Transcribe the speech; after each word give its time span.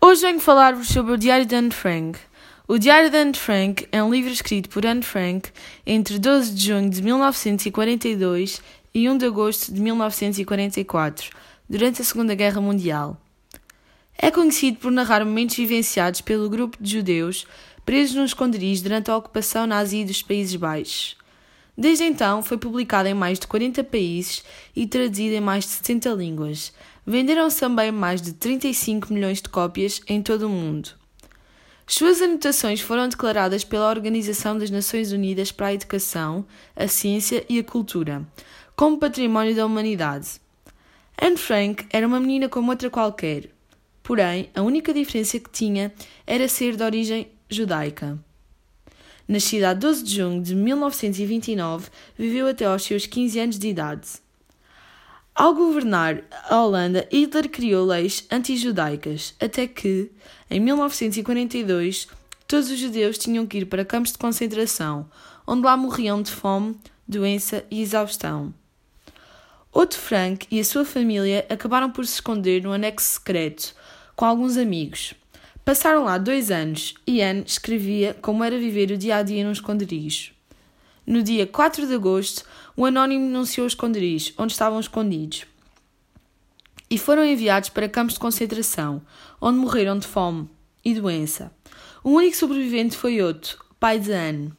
Hoje 0.00 0.22
venho 0.22 0.40
falar-vos 0.40 0.88
sobre 0.88 1.12
o 1.12 1.18
Diário 1.18 1.44
de 1.44 1.54
Anne 1.54 1.70
Frank. 1.70 2.18
O 2.68 2.78
Diário 2.78 3.10
de 3.10 3.16
Anne 3.16 3.34
Frank 3.34 3.86
é 3.92 4.02
um 4.02 4.10
livro 4.10 4.32
escrito 4.32 4.68
por 4.68 4.86
Anne 4.86 5.02
Frank 5.02 5.50
entre 5.84 6.18
12 6.18 6.54
de 6.54 6.66
junho 6.66 6.88
de 6.88 7.02
1942 7.02 8.62
e 8.94 9.08
1 9.08 9.18
de 9.18 9.26
agosto 9.26 9.72
de 9.72 9.80
1944, 9.80 11.30
durante 11.68 12.00
a 12.00 12.04
Segunda 12.04 12.34
Guerra 12.34 12.60
Mundial. 12.60 13.20
É 14.16 14.30
conhecido 14.30 14.78
por 14.78 14.90
narrar 14.90 15.24
momentos 15.24 15.56
vivenciados 15.56 16.20
pelo 16.22 16.48
grupo 16.48 16.78
de 16.80 16.92
judeus 16.92 17.46
presos 17.84 18.16
nos 18.16 18.30
esconderijos 18.30 18.82
durante 18.82 19.10
a 19.10 19.16
ocupação 19.16 19.66
nazi 19.66 20.04
dos 20.04 20.22
Países 20.22 20.56
Baixos. 20.56 21.16
Desde 21.76 22.04
então, 22.04 22.42
foi 22.42 22.56
publicado 22.56 23.08
em 23.08 23.14
mais 23.14 23.38
de 23.38 23.46
40 23.46 23.84
países 23.84 24.42
e 24.74 24.86
traduzido 24.86 25.34
em 25.34 25.40
mais 25.40 25.64
de 25.64 25.70
70 25.70 26.10
línguas. 26.10 26.72
Venderam-se 27.06 27.60
também 27.60 27.92
mais 27.92 28.22
de 28.22 28.32
35 28.32 29.12
milhões 29.12 29.42
de 29.42 29.48
cópias 29.48 30.00
em 30.08 30.22
todo 30.22 30.46
o 30.46 30.50
mundo. 30.50 30.90
Suas 31.86 32.20
anotações 32.20 32.80
foram 32.80 33.08
declaradas 33.08 33.62
pela 33.62 33.90
Organização 33.90 34.58
das 34.58 34.70
Nações 34.70 35.12
Unidas 35.12 35.52
para 35.52 35.68
a 35.68 35.74
Educação, 35.74 36.44
a 36.74 36.88
Ciência 36.88 37.44
e 37.48 37.58
a 37.58 37.64
Cultura 37.64 38.26
como 38.76 38.98
património 38.98 39.56
da 39.56 39.64
humanidade. 39.64 40.38
Anne 41.20 41.38
Frank 41.38 41.86
era 41.90 42.06
uma 42.06 42.20
menina 42.20 42.46
como 42.46 42.70
outra 42.70 42.90
qualquer, 42.90 43.48
porém, 44.02 44.50
a 44.54 44.60
única 44.60 44.92
diferença 44.92 45.40
que 45.40 45.48
tinha 45.48 45.92
era 46.26 46.46
ser 46.46 46.76
de 46.76 46.82
origem 46.82 47.28
judaica. 47.48 48.18
Nascida 49.28 49.70
a 49.70 49.74
12 49.74 50.04
de 50.04 50.14
junho 50.14 50.42
de 50.42 50.54
1929, 50.54 51.88
viveu 52.16 52.46
até 52.46 52.64
aos 52.64 52.82
seus 52.82 53.06
15 53.06 53.40
anos 53.40 53.58
de 53.58 53.68
idade. 53.68 54.08
Ao 55.34 55.52
governar 55.52 56.22
a 56.48 56.62
Holanda, 56.62 57.06
Hitler 57.12 57.50
criou 57.50 57.84
leis 57.84 58.24
anti-judaicas, 58.30 59.34
até 59.38 59.66
que, 59.66 60.10
em 60.48 60.60
1942, 60.60 62.08
todos 62.48 62.70
os 62.70 62.78
judeus 62.78 63.18
tinham 63.18 63.46
que 63.46 63.58
ir 63.58 63.66
para 63.66 63.84
campos 63.84 64.12
de 64.12 64.18
concentração, 64.18 65.10
onde 65.46 65.62
lá 65.62 65.76
morriam 65.76 66.22
de 66.22 66.30
fome, 66.30 66.76
doença 67.06 67.64
e 67.70 67.82
exaustão. 67.82 68.54
Otto 69.70 69.98
Frank 69.98 70.46
e 70.50 70.58
a 70.58 70.64
sua 70.64 70.86
família 70.86 71.44
acabaram 71.50 71.90
por 71.90 72.06
se 72.06 72.14
esconder 72.14 72.62
no 72.62 72.72
anexo 72.72 73.06
secreto, 73.06 73.74
com 74.14 74.24
alguns 74.24 74.56
amigos. 74.56 75.12
Passaram 75.66 76.04
lá 76.04 76.16
dois 76.16 76.52
anos 76.52 76.94
e 77.04 77.20
Anne 77.20 77.42
escrevia 77.44 78.16
como 78.22 78.44
era 78.44 78.56
viver 78.56 78.92
o 78.92 78.96
dia 78.96 79.16
a 79.16 79.22
dia 79.24 79.44
num 79.44 79.50
esconderijo. 79.50 80.30
No 81.04 81.24
dia 81.24 81.44
4 81.44 81.88
de 81.88 81.92
agosto, 81.92 82.44
o 82.76 82.86
anónimo 82.86 83.26
denunciou 83.26 83.64
o 83.64 83.66
esconderijo, 83.66 84.32
onde 84.38 84.52
estavam 84.52 84.78
escondidos. 84.78 85.44
E 86.88 86.96
foram 86.96 87.24
enviados 87.24 87.68
para 87.68 87.88
campos 87.88 88.14
de 88.14 88.20
concentração, 88.20 89.02
onde 89.40 89.58
morreram 89.58 89.98
de 89.98 90.06
fome 90.06 90.48
e 90.84 90.94
doença. 90.94 91.50
O 92.04 92.10
único 92.10 92.36
sobrevivente 92.36 92.96
foi 92.96 93.20
Otto, 93.20 93.58
pai 93.80 93.98
de 93.98 94.12
Anne. 94.12 94.52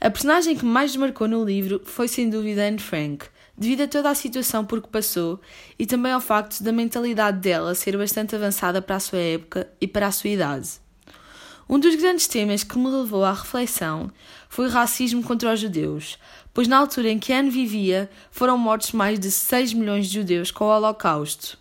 A 0.00 0.08
personagem 0.10 0.54
que 0.54 0.64
mais 0.64 0.94
marcou 0.94 1.26
no 1.26 1.44
livro 1.44 1.82
foi 1.84 2.06
sem 2.06 2.30
dúvida 2.30 2.68
Anne 2.68 2.78
Frank, 2.78 3.26
devido 3.56 3.82
a 3.82 3.88
toda 3.88 4.10
a 4.10 4.14
situação 4.14 4.64
por 4.64 4.82
que 4.82 4.88
passou 4.88 5.40
e 5.78 5.86
também 5.86 6.12
ao 6.12 6.20
facto 6.20 6.62
da 6.62 6.72
mentalidade 6.72 7.38
dela 7.38 7.74
ser 7.74 7.96
bastante 7.96 8.34
avançada 8.34 8.82
para 8.82 8.96
a 8.96 9.00
sua 9.00 9.18
época 9.18 9.68
e 9.80 9.86
para 9.86 10.06
a 10.06 10.12
sua 10.12 10.30
idade. 10.30 10.80
Um 11.68 11.80
dos 11.80 11.96
grandes 11.96 12.28
temas 12.28 12.62
que 12.62 12.78
me 12.78 12.88
levou 12.88 13.24
à 13.24 13.32
reflexão 13.32 14.10
foi 14.48 14.66
o 14.66 14.70
racismo 14.70 15.22
contra 15.22 15.52
os 15.52 15.58
judeus, 15.58 16.16
pois 16.54 16.68
na 16.68 16.78
altura 16.78 17.10
em 17.10 17.18
que 17.18 17.32
Anne 17.32 17.50
vivia 17.50 18.08
foram 18.30 18.56
mortos 18.56 18.92
mais 18.92 19.18
de 19.18 19.30
6 19.30 19.72
milhões 19.72 20.06
de 20.06 20.14
judeus 20.14 20.50
com 20.50 20.64
o 20.64 20.68
Holocausto. 20.68 21.58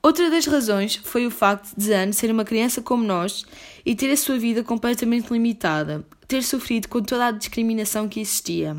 Outra 0.00 0.30
das 0.30 0.46
razões 0.46 0.96
foi 0.96 1.26
o 1.26 1.30
facto 1.30 1.72
de 1.76 1.92
Anne 1.92 2.12
ser 2.12 2.30
uma 2.30 2.44
criança 2.44 2.82
como 2.82 3.04
nós 3.04 3.44
e 3.84 3.94
ter 3.94 4.10
a 4.10 4.16
sua 4.16 4.38
vida 4.38 4.62
completamente 4.62 5.32
limitada, 5.32 6.04
ter 6.26 6.42
sofrido 6.42 6.88
com 6.88 7.02
toda 7.02 7.26
a 7.26 7.30
discriminação 7.30 8.08
que 8.08 8.20
existia. 8.20 8.76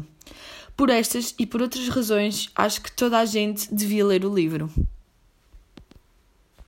Por 0.75 0.89
estas 0.89 1.35
e 1.37 1.45
por 1.45 1.61
outras 1.61 1.87
razões, 1.87 2.49
acho 2.55 2.81
que 2.81 2.91
toda 2.91 3.19
a 3.19 3.25
gente 3.25 3.73
devia 3.73 4.05
ler 4.05 4.25
o 4.25 4.33
livro. 4.33 4.69